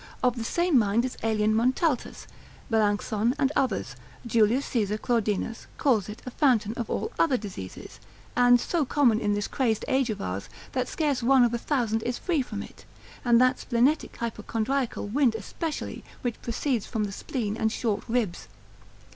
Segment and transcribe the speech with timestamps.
[0.23, 2.25] Of the same mind is Aelian Montaltus,
[2.71, 7.99] Melancthon, and others; Julius Caesar Claudinus calls it the fountain of all other diseases,
[8.35, 12.01] and so common in this crazed age of ours, that scarce one of a thousand
[12.01, 12.83] is free from it;
[13.23, 18.47] and that splenetic hypochondriacal wind especially, which proceeds from the spleen and short ribs.